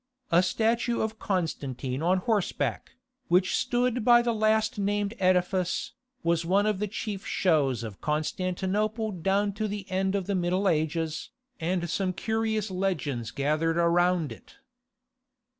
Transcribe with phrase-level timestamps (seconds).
[0.31, 2.93] A statue of Constantine on horseback,
[3.27, 5.91] which stood by the last named edifice,
[6.23, 10.67] was one of the chief shows of Constantinople down to the end of the Middle
[10.67, 11.29] Ages,
[11.59, 14.55] and some curious legends gathered around it.